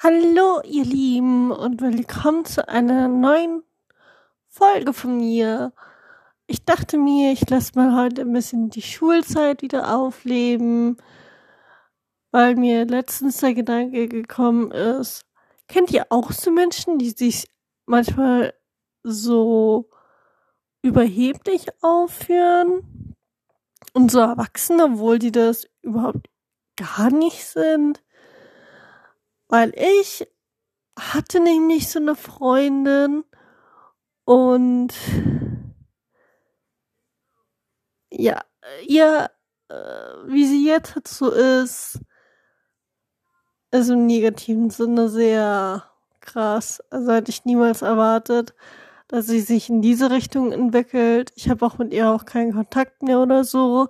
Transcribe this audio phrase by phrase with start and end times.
[0.00, 3.64] Hallo, ihr Lieben, und willkommen zu einer neuen
[4.46, 5.72] Folge von mir.
[6.46, 10.98] Ich dachte mir, ich lasse mal heute ein bisschen die Schulzeit wieder aufleben,
[12.30, 15.24] weil mir letztens der Gedanke gekommen ist,
[15.66, 17.50] kennt ihr auch so Menschen, die sich
[17.84, 18.54] manchmal
[19.02, 19.90] so
[20.80, 23.16] überheblich aufführen
[23.94, 26.28] und so erwachsen, obwohl die das überhaupt
[26.76, 28.04] gar nicht sind?
[29.48, 30.26] Weil ich
[30.98, 33.24] hatte nämlich so eine Freundin
[34.24, 34.92] und
[38.10, 38.40] ja,
[38.86, 39.30] ihr,
[39.68, 39.74] äh,
[40.26, 42.00] wie sie jetzt so ist,
[43.70, 45.84] ist im negativen Sinne sehr
[46.20, 46.82] krass.
[46.90, 48.54] Also hätte ich niemals erwartet,
[49.08, 51.32] dass sie sich in diese Richtung entwickelt.
[51.36, 53.88] Ich habe auch mit ihr auch keinen Kontakt mehr oder so,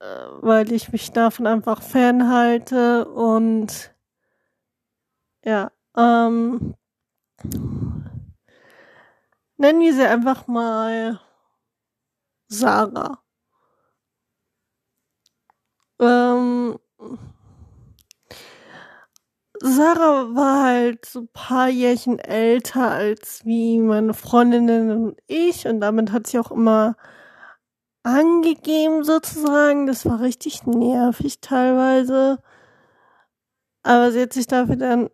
[0.00, 0.04] äh,
[0.40, 3.93] weil ich mich davon einfach fernhalte und
[5.44, 6.74] ja, ähm,
[9.56, 11.20] nennen wir sie einfach mal
[12.48, 13.22] Sarah.
[16.00, 16.78] Ähm,
[19.60, 26.12] Sarah war halt so paar Jährchen älter als wie meine Freundinnen und ich und damit
[26.12, 26.96] hat sie auch immer
[28.02, 29.86] angegeben sozusagen.
[29.86, 32.38] Das war richtig nervig teilweise.
[33.84, 35.10] Aber sie hat sich dafür dann,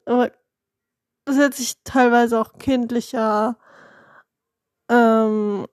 [1.27, 3.59] sie hat sich teilweise auch kindlicher
[4.89, 5.67] ähm,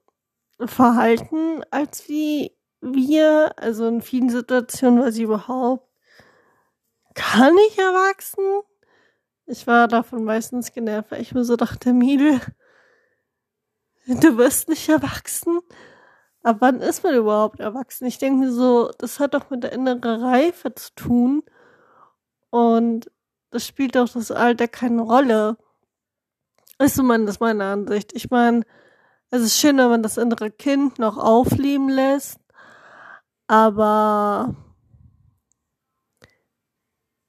[0.60, 3.52] verhalten als wie wir.
[3.56, 5.88] Also in vielen Situationen war sie überhaupt
[7.14, 8.44] gar nicht erwachsen.
[9.46, 12.40] Ich war davon meistens genervt, weil ich mir so dachte, Mädel,
[14.06, 15.60] du wirst nicht erwachsen.
[16.42, 18.06] Ab wann ist man überhaupt erwachsen?
[18.06, 21.44] Ich denke mir so, das hat doch mit der inneren Reife zu tun.
[22.50, 23.10] Und
[23.50, 25.56] das spielt doch das Alter keine Rolle.
[26.78, 28.12] Ist ist meine Ansicht.
[28.14, 28.64] Ich meine,
[29.30, 32.40] es ist schön, wenn man das innere Kind noch aufleben lässt,
[33.46, 34.54] aber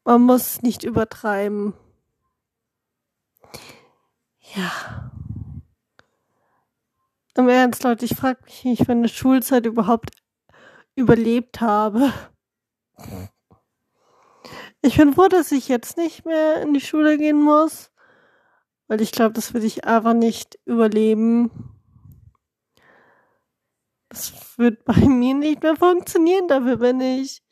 [0.03, 1.73] man muss nicht übertreiben.
[4.55, 5.11] Ja.
[7.35, 10.11] Im Ernst, Leute, ich frage mich, wie ich meine Schulzeit überhaupt
[10.95, 12.13] überlebt habe.
[14.81, 17.91] Ich bin froh, dass ich jetzt nicht mehr in die Schule gehen muss,
[18.87, 21.51] weil ich glaube, das würde ich einfach nicht überleben.
[24.07, 27.43] Das wird bei mir nicht mehr funktionieren, dafür bin ich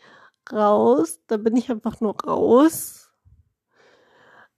[0.52, 3.12] raus, da bin ich einfach nur raus.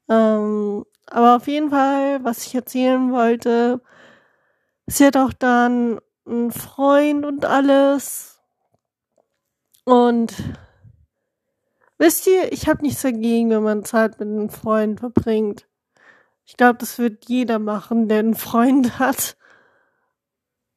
[0.08, 3.82] Ähm, aber auf jeden Fall, was ich erzählen wollte,
[4.86, 8.40] sie hat auch dann einen Freund und alles.
[9.86, 10.36] Und
[12.00, 15.68] Wisst ihr, ich habe nichts dagegen, wenn man Zeit mit einem Freund verbringt.
[16.46, 19.36] Ich glaube, das wird jeder machen, der einen Freund hat.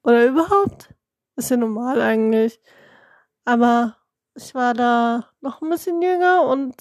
[0.03, 0.93] Oder überhaupt.
[1.37, 2.61] Ist ja normal eigentlich.
[3.45, 3.97] Aber
[4.35, 6.75] ich war da noch ein bisschen jünger und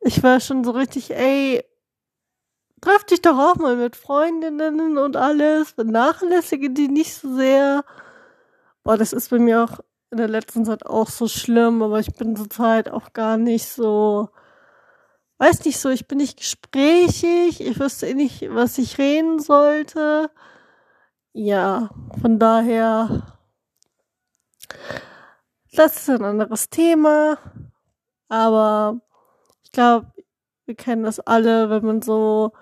[0.00, 1.64] ich war schon so richtig, ey,
[2.82, 5.70] treff dich doch auch mal mit Freundinnen und alles.
[5.70, 7.84] Vernachlässige die nicht so sehr.
[8.84, 12.14] Boah, das ist bei mir auch in der letzten Zeit auch so schlimm, aber ich
[12.14, 14.28] bin zurzeit auch gar nicht so,
[15.38, 20.30] weiß nicht so, ich bin nicht gesprächig, ich wüsste eh nicht, was ich reden sollte.
[21.32, 21.90] Ja,
[22.20, 23.36] von daher,
[25.72, 27.38] das ist ein anderes Thema,
[28.28, 29.00] aber
[29.64, 30.12] ich glaube,
[30.66, 32.52] wir kennen das alle, wenn man so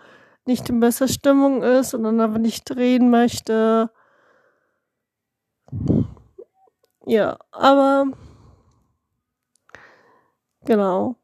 [0.47, 3.91] nicht in besser Stimmung ist und dann aber nicht reden möchte
[7.07, 8.07] ja, aber
[10.65, 11.17] genau.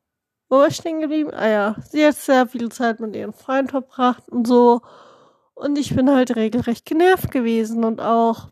[0.49, 1.31] Wo war ich stehen geblieben?
[1.33, 4.81] Ah ja, sie hat sehr viel Zeit mit ihrem Freund verbracht und so.
[5.55, 8.51] Und ich bin halt regelrecht genervt gewesen und auch,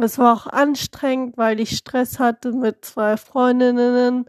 [0.00, 4.28] es war auch anstrengend, weil ich Stress hatte mit zwei Freundinnen.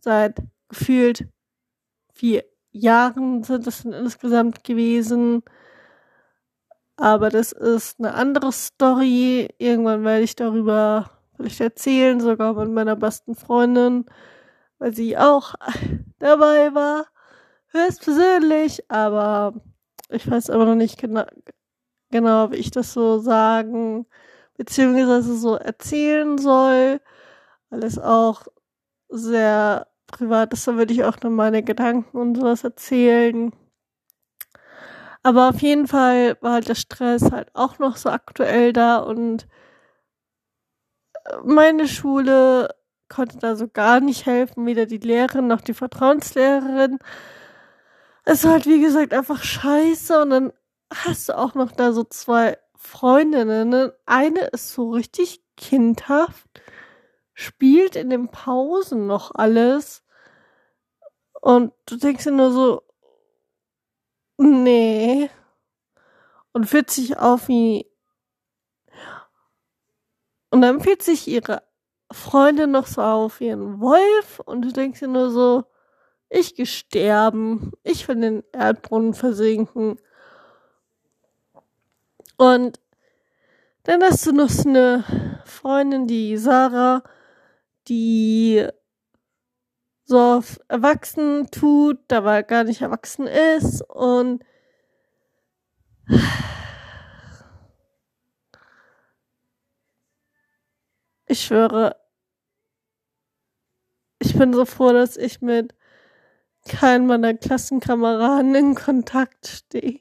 [0.00, 1.28] Seit gefühlt
[2.14, 5.42] vier Jahren sind es insgesamt gewesen.
[6.96, 9.48] Aber das ist eine andere Story.
[9.58, 14.06] Irgendwann werde ich darüber vielleicht erzählen, sogar mit meiner besten Freundin,
[14.78, 15.54] weil sie auch
[16.18, 17.06] dabei war.
[17.68, 19.54] Höchstpersönlich, aber
[20.10, 21.24] ich weiß aber noch nicht genau,
[22.10, 24.06] genau, wie ich das so sagen,
[24.56, 27.00] beziehungsweise so erzählen soll,
[27.70, 28.44] weil es auch
[29.08, 33.52] sehr privat ist, da würde ich auch nur meine Gedanken und sowas erzählen.
[35.22, 39.46] Aber auf jeden Fall war halt der Stress halt auch noch so aktuell da und
[41.24, 42.74] äh, meine Schule
[43.08, 46.98] konnte da so gar nicht helfen, weder die Lehrerin noch die Vertrauenslehrerin.
[48.24, 50.22] Es war halt, wie gesagt, einfach scheiße.
[50.22, 50.52] Und dann
[50.92, 53.68] hast du auch noch da so zwei Freundinnen.
[53.68, 53.94] Ne?
[54.06, 56.46] Eine ist so richtig kindhaft,
[57.34, 60.04] spielt in den Pausen noch alles.
[61.40, 62.82] Und du denkst dir nur so,
[64.42, 65.30] nee.
[66.52, 67.86] Und fühlt sich auf wie.
[70.50, 71.62] Und dann fühlt sich ihre
[72.12, 75.64] Freundin noch so auf wie ein Wolf und du denkst dir nur so,
[76.28, 79.98] ich gesterben, ich will den Erdbrunnen versinken.
[82.36, 82.80] Und
[83.84, 85.04] dann hast du noch so eine
[85.44, 87.02] Freundin, die Sarah,
[87.88, 88.66] die
[90.04, 94.44] so auf erwachsen tut, dabei gar nicht erwachsen ist und
[101.26, 101.96] ich schwöre,
[104.18, 105.74] ich bin so froh, dass ich mit
[106.68, 110.00] keinem meiner Klassenkameraden in Kontakt stehe.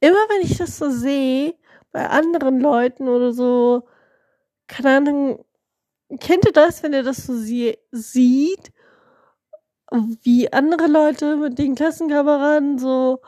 [0.00, 1.54] Immer wenn ich das so sehe,
[1.92, 3.88] bei anderen Leuten oder so,
[4.68, 5.44] keine Ahnung,
[6.20, 8.72] kennt ihr das, wenn ihr das so sie sieht,
[9.90, 13.20] wie andere Leute mit den Klassenkameraden so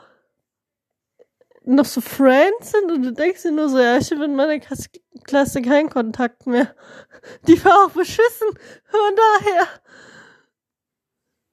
[1.65, 4.59] noch so Friends sind und du denkst dir nur so, ja, ich habe in meiner
[4.59, 4.89] Klasse,
[5.23, 6.75] Klasse keinen Kontakt mehr.
[7.47, 8.47] Die war auch beschissen,
[8.85, 9.67] von daher.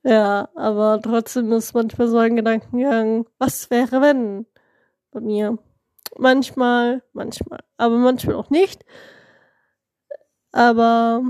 [0.02, 4.46] Ja, aber trotzdem ist manchmal so ein Gedankengang, was wäre wenn
[5.10, 5.58] bei mir?
[6.16, 8.84] Manchmal, manchmal, aber manchmal auch nicht.
[10.52, 11.22] Aber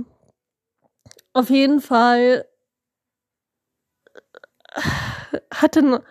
[1.33, 2.47] auf jeden Fall
[5.53, 6.03] hatte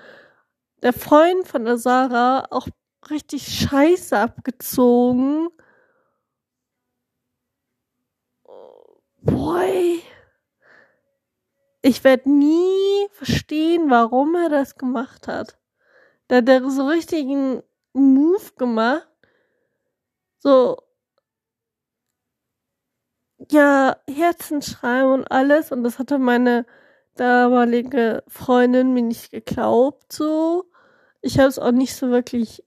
[0.82, 2.68] der Freund von der Sarah auch
[3.10, 5.50] richtig scheiße abgezogen.
[9.22, 10.02] Boy.
[11.82, 15.58] Ich werde nie verstehen, warum er das gemacht hat.
[16.28, 17.64] Da hat er so richtigen
[17.94, 19.08] Move gemacht.
[20.40, 20.78] So.
[23.52, 25.72] Ja, Herzen schreiben und alles.
[25.72, 26.66] Und das hatte meine
[27.20, 30.66] damalige Freundin mir nicht geglaubt, so.
[31.22, 32.64] Ich habe es auch nicht so wirklich.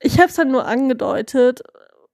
[0.00, 1.62] Ich habe es dann nur angedeutet,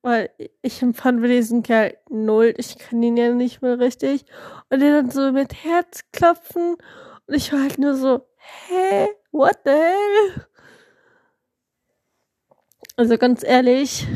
[0.02, 0.30] weil
[0.62, 2.54] ich empfand diesen Kerl null.
[2.56, 4.24] Ich kann ihn ja nicht mehr richtig.
[4.70, 6.76] Und er dann so mit Herzklopfen.
[7.26, 8.26] Und ich war halt nur so,
[8.68, 9.08] hä?
[9.32, 10.46] What the hell?
[12.96, 14.06] Also ganz ehrlich,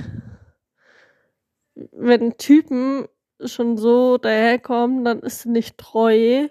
[1.74, 3.08] wenn Typen
[3.44, 6.48] schon so daherkommen, dann ist sie nicht treu.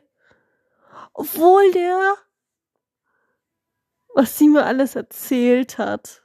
[1.13, 2.15] Obwohl der,
[4.13, 6.23] was sie mir alles erzählt hat.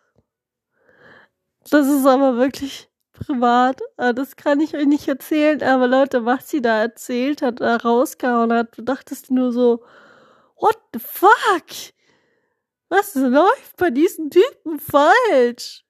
[1.71, 3.81] Das ist aber wirklich privat.
[3.97, 7.77] Ah, das kann ich euch nicht erzählen, aber Leute, was sie da erzählt hat, da
[7.77, 9.85] rausgehauen hat, du dachtest nur so,
[10.57, 11.95] what the fuck?
[12.89, 15.85] Was läuft bei diesen Typen falsch?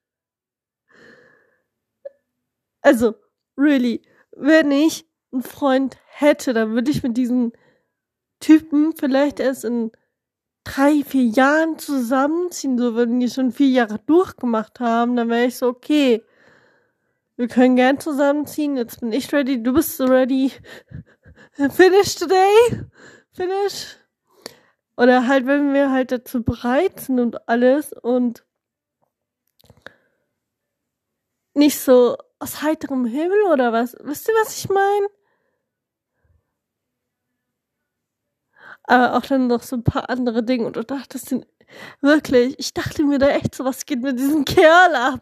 [2.83, 3.15] Also,
[3.57, 4.01] really,
[4.31, 7.53] wenn ich einen Freund hätte, dann würde ich mit diesen
[8.39, 9.91] Typen vielleicht erst in
[10.63, 15.57] drei, vier Jahren zusammenziehen, so wenn die schon vier Jahre durchgemacht haben, dann wäre ich
[15.57, 16.23] so, okay,
[17.35, 20.51] wir können gern zusammenziehen, jetzt bin ich ready, du bist ready.
[21.53, 22.85] Finish today?
[23.31, 23.97] Finish?
[24.97, 28.45] Oder halt, wenn wir halt dazu bereit sind und alles und
[31.53, 33.95] nicht so aus heiterem Himmel oder was?
[34.01, 35.07] Wisst ihr, was ich meine?
[38.83, 41.35] Aber auch dann noch so ein paar andere Dinge und du dachtest
[42.01, 45.21] wirklich, ich dachte mir da echt so, was geht mit diesem Kerl ab?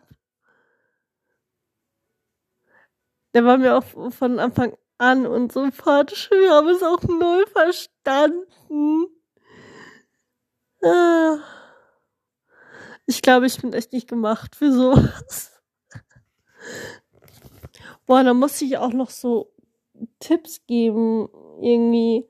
[3.34, 6.30] Der war mir auch von Anfang an und sympathisch.
[6.32, 9.08] Wir haben es auch null verstanden.
[10.82, 11.38] Ah.
[13.06, 15.62] Ich glaube, ich bin echt nicht gemacht für sowas.
[18.06, 19.52] Boah, da muss ich auch noch so
[20.20, 21.30] Tipps geben,
[21.62, 22.28] irgendwie.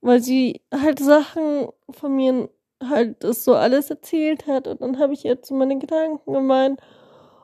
[0.00, 2.48] Weil sie halt Sachen von mir
[2.82, 6.80] halt das so alles erzählt hat und dann habe ich ihr zu meine Gedanken gemeint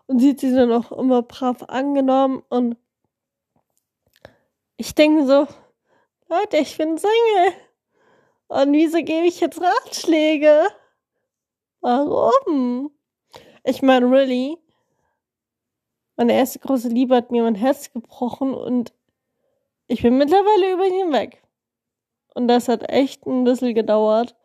[0.07, 2.77] und sie hat sie dann auch immer brav angenommen und
[4.77, 5.47] ich denke so,
[6.29, 7.55] Leute, ich bin Single.
[8.49, 10.67] Und wieso gebe ich jetzt Ratschläge?
[11.81, 12.91] Warum?
[13.65, 14.59] Ich meine, really,
[16.17, 18.93] meine erste große Liebe hat mir mein Herz gebrochen und
[19.87, 21.43] ich bin mittlerweile über ihn weg.
[22.35, 24.37] Und das hat echt ein bisschen gedauert.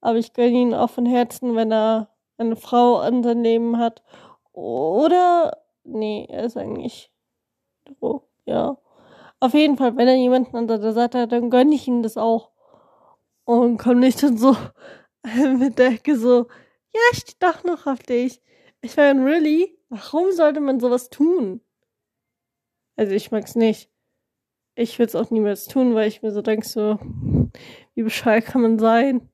[0.00, 4.02] Aber ich gönne ihn auch von Herzen, wenn er eine Frau an sein Leben hat.
[4.52, 7.10] Oder, nee, er ist eigentlich,
[8.00, 8.76] oh, ja.
[9.40, 12.16] Auf jeden Fall, wenn er jemanden an der Seite hat, dann gönne ich ihm das
[12.16, 12.50] auch.
[13.44, 14.56] Und komm nicht dann so
[15.58, 16.46] mit der Ecke so,
[16.94, 18.40] ja, ich stehe doch noch auf dich.
[18.82, 19.76] Ich meine, really?
[19.94, 21.60] Warum sollte man sowas tun?
[22.96, 23.90] Also ich mag's nicht.
[24.74, 26.98] Ich würde es auch niemals tun, weil ich mir so denke, so,
[27.94, 29.28] wie bescheuert kann man sein?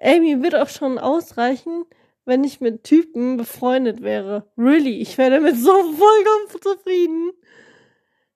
[0.00, 1.86] Mir wird auch schon ausreichen,
[2.24, 4.48] wenn ich mit Typen befreundet wäre.
[4.56, 7.32] Really, ich wäre damit so vollkommen zufrieden.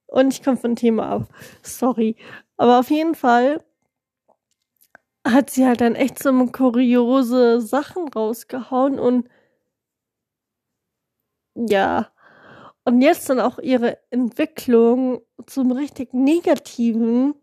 [0.09, 1.29] Und ich komme von Thema ab.
[1.63, 2.17] Sorry.
[2.57, 3.65] Aber auf jeden Fall
[5.25, 9.29] hat sie halt dann echt so kuriose Sachen rausgehauen und
[11.55, 12.13] ja.
[12.85, 17.35] Und jetzt dann auch ihre Entwicklung zum richtig Negativen.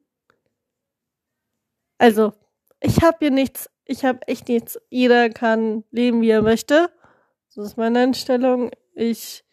[1.98, 2.34] Also,
[2.82, 4.80] ich habe hier nichts, ich habe echt nichts.
[4.90, 6.90] Jeder kann leben, wie er möchte.
[7.56, 8.72] Das ist meine Einstellung.
[8.94, 9.44] Ich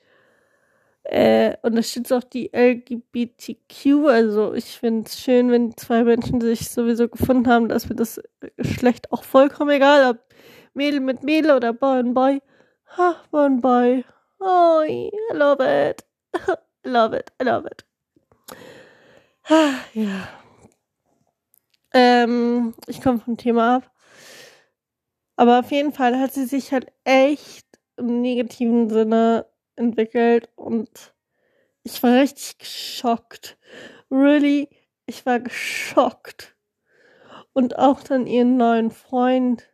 [1.04, 4.08] äh, unterstütze auch die LGBTQ.
[4.08, 8.20] Also ich finde es schön, wenn zwei Menschen sich sowieso gefunden haben, dass mir das
[8.56, 10.18] Geschlecht auch vollkommen egal, ob
[10.72, 12.42] Mädel mit Mädel oder Boy und Boy.
[12.96, 14.04] Ha, Boy und Boy.
[14.46, 16.04] Oh, I love it.
[16.84, 17.30] Love it.
[17.40, 17.82] I love it.
[19.94, 20.28] Ja.
[21.94, 23.90] Ähm, ich komme vom Thema ab.
[25.36, 29.46] Aber auf jeden Fall hat sie sich halt echt im negativen Sinne
[29.76, 31.14] entwickelt und
[31.82, 33.56] ich war richtig geschockt.
[34.10, 34.68] Really,
[35.06, 36.54] ich war geschockt.
[37.54, 39.70] Und auch dann ihren neuen Freund.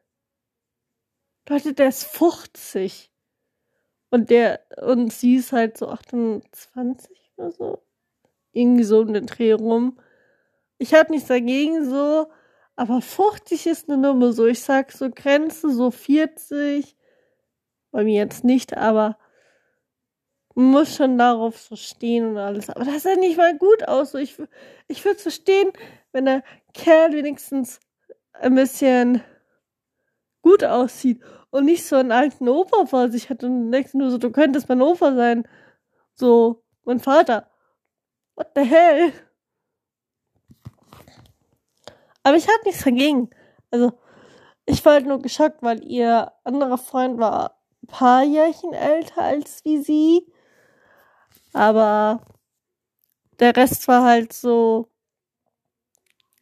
[1.49, 3.10] Leute, der ist 50.
[4.11, 7.83] Und der, und sie ist halt so 28 oder so.
[8.53, 9.99] Irgendwie so um den Dreh rum.
[10.79, 12.27] Ich hab nichts dagegen so,
[12.77, 14.47] aber 50 ist eine Nummer so.
[14.47, 16.97] Ich sag so Grenze so 40.
[17.93, 19.17] Bei mir jetzt nicht, aber
[20.55, 22.69] muss schon darauf so stehen und alles.
[22.71, 24.13] Aber das sah nicht mal gut aus.
[24.13, 24.37] So, ich
[24.89, 25.73] ich würde es verstehen,
[26.13, 26.43] wenn der
[26.75, 27.81] Kerl wenigstens
[28.33, 29.23] ein bisschen
[30.43, 34.19] gut aussieht und nicht so einen alten Opa vor sich hat und denkst nur so,
[34.19, 35.47] du könntest mein Opa sein.
[36.15, 37.51] So, mein Vater.
[38.35, 39.13] What the hell?
[42.23, 43.31] Aber ich hatte nichts dagegen.
[43.71, 43.93] Also,
[44.67, 49.65] ich war halt nur geschockt, weil ihr anderer Freund war ein paar Jährchen älter als
[49.65, 50.33] wie sie.
[51.53, 52.21] Aber
[53.41, 54.89] der Rest war halt so,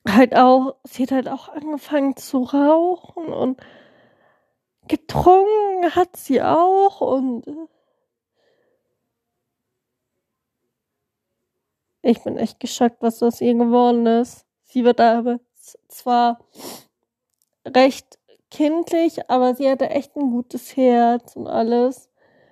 [0.06, 3.60] halt auch, sie hat halt auch angefangen zu rauchen und
[4.88, 7.44] getrunken hat sie auch und
[12.02, 14.46] ich bin echt geschockt, was aus ihr geworden ist.
[14.64, 15.40] Sie wird aber
[15.88, 16.40] zwar
[17.66, 18.18] recht
[18.50, 22.08] kindlich, aber sie hatte echt ein gutes Herz und alles.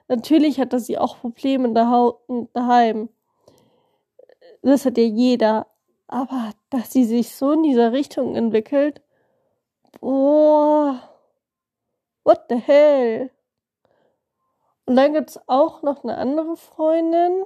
[0.09, 3.09] Natürlich hatte sie auch Probleme daheim.
[4.63, 5.67] Das hat ja jeder.
[6.09, 9.03] Aber dass sie sich so in dieser Richtung entwickelt,
[10.01, 11.16] boah,
[12.27, 13.31] what the hell?
[14.85, 17.45] Und dann gibt's auch noch eine andere Freundin,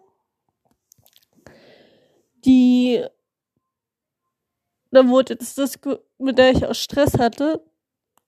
[2.44, 3.04] die,
[4.90, 5.78] da wurde das, das
[6.18, 7.62] mit der ich auch Stress hatte,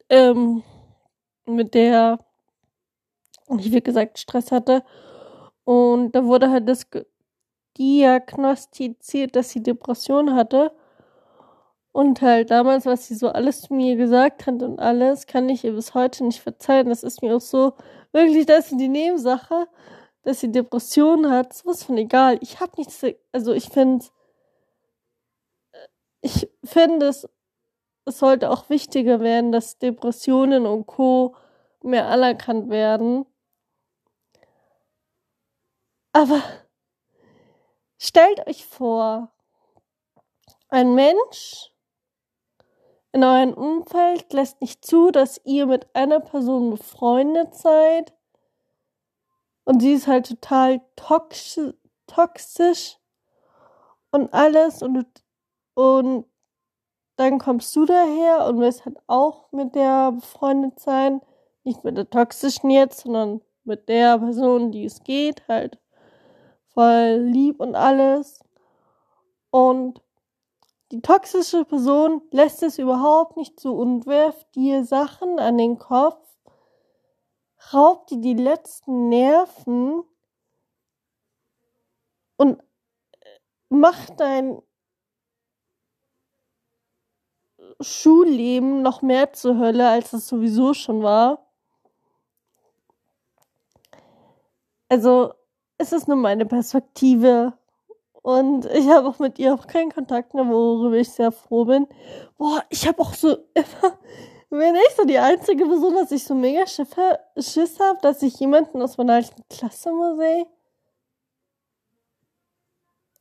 [0.09, 0.63] ähm,
[1.47, 2.19] mit der
[3.59, 4.85] ich, wie gesagt, Stress hatte.
[5.65, 6.87] Und da wurde halt das
[7.79, 10.73] diagnostiziert, dass sie Depression hatte.
[11.93, 15.63] Und halt damals, was sie so alles zu mir gesagt hat und alles, kann ich
[15.65, 16.89] ihr bis heute nicht verzeihen.
[16.89, 17.75] Das ist mir auch so,
[18.13, 19.69] wirklich, das ist die Nebensache,
[20.23, 21.53] dass sie Depression hat.
[21.53, 22.39] Sowas von egal.
[22.41, 24.07] Ich hab nichts, also ich finde,
[26.23, 27.29] ich finde es,
[28.07, 31.37] es sollte auch wichtiger werden, dass Depressionen und Co.
[31.83, 33.27] mehr anerkannt werden.
[36.15, 36.43] Aber
[37.99, 39.33] stellt euch vor,
[40.69, 41.72] ein Mensch
[43.13, 48.13] in eurem Umfeld lässt nicht zu, dass ihr mit einer Person befreundet seid
[49.65, 51.75] und sie ist halt total toxisch,
[52.07, 52.99] toxisch
[54.11, 55.07] und alles und,
[55.75, 56.27] und
[57.17, 61.21] dann kommst du daher und willst halt auch mit der befreundet sein.
[61.65, 65.79] Nicht mit der toxischen jetzt, sondern mit der Person, die es geht, halt
[66.75, 68.41] voll lieb und alles.
[69.51, 70.01] Und
[70.93, 76.29] die toxische Person lässt es überhaupt nicht zu und wirft dir Sachen an den Kopf,
[77.73, 80.03] raubt dir die letzten Nerven
[82.37, 82.63] und
[83.71, 84.61] macht dein
[87.81, 91.51] Schulleben noch mehr zur Hölle, als es sowieso schon war.
[94.91, 95.33] Also,
[95.79, 97.55] es ist nur meine Perspektive
[98.23, 101.89] Und ich habe auch mit ihr auch keinen Kontakt mehr, worüber ich sehr froh bin.
[102.39, 103.99] Boah, ich habe auch so immer,
[104.49, 108.81] bin ich so die einzige Person, dass ich so mega Schiss habe, dass ich jemanden
[108.81, 110.47] aus meiner alten Klasse mal sehe.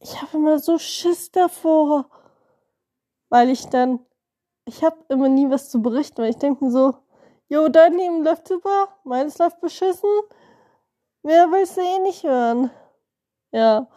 [0.02, 2.06] Ich habe immer so Schiss davor,
[3.30, 4.00] weil ich dann,
[4.66, 6.96] ich habe immer nie was zu berichten, weil ich denke mir so,
[7.50, 10.10] jo, dein Leben läuft super, meines läuft beschissen,
[11.24, 12.72] wer will es eh nicht hören.
[13.52, 13.88] Ja.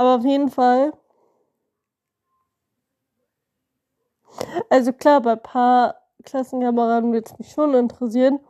[0.00, 0.94] Aber auf jeden Fall.
[4.70, 8.40] Also klar, bei ein paar Klassenkameraden wird es mich schon interessieren.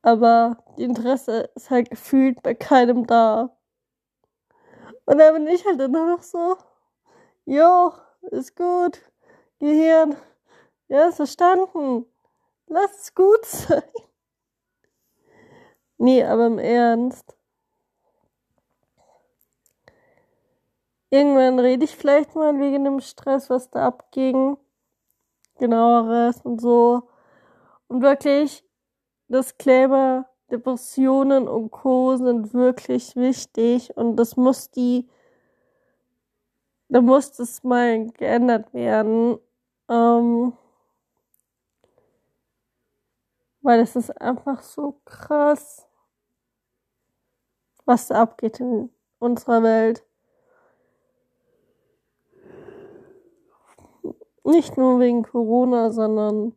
[0.00, 3.54] Aber die Interesse ist halt gefühlt bei keinem da.
[5.04, 6.56] Und dann bin ich halt immer noch so,
[7.44, 7.92] jo,
[8.30, 9.00] ist gut,
[9.60, 10.16] Gehirn,
[10.88, 12.06] ja, ist verstanden,
[12.68, 13.82] lass es gut sein.
[15.98, 17.34] Nee, aber im Ernst.
[21.14, 24.56] Irgendwann rede ich vielleicht mal wegen dem Stress, was da abging.
[25.58, 27.08] Genaueres und so.
[27.86, 28.64] Und wirklich,
[29.28, 32.16] das Disclaimer, Depressionen und Co.
[32.16, 35.08] sind wirklich wichtig und das muss die,
[36.88, 39.38] da muss das mal geändert werden.
[39.88, 40.52] Ähm,
[43.62, 45.86] weil es ist einfach so krass,
[47.84, 48.90] was da abgeht in
[49.20, 50.04] unserer Welt.
[54.44, 56.54] Nicht nur wegen Corona, sondern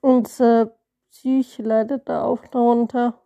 [0.00, 0.74] unsere
[1.10, 3.22] Psyche leidet da auch darunter.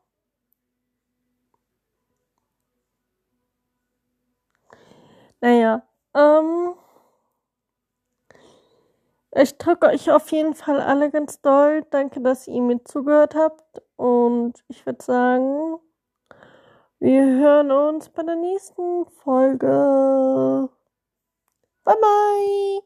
[5.40, 5.82] Naja,
[6.14, 6.75] ähm,
[9.32, 11.85] ich drücke euch auf jeden Fall alle ganz doll.
[11.90, 13.82] Danke, dass ihr mir zugehört habt.
[13.96, 15.78] Und ich würde sagen,
[16.99, 20.68] wir hören uns bei der nächsten Folge.
[21.87, 22.86] 拜拜。